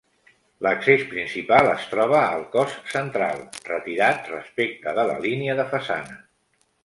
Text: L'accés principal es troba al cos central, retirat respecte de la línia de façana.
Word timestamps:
L'accés 0.67 1.01
principal 1.09 1.69
es 1.73 1.83
troba 1.91 2.21
al 2.37 2.45
cos 2.55 2.73
central, 2.95 3.45
retirat 3.69 4.33
respecte 4.33 4.97
de 5.01 5.05
la 5.11 5.19
línia 5.29 5.59
de 5.63 5.67
façana. 5.77 6.19